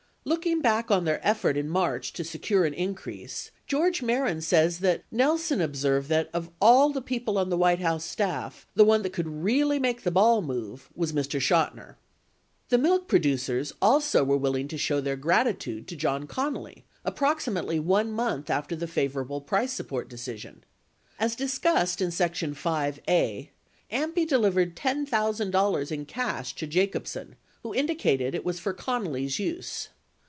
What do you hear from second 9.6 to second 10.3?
make the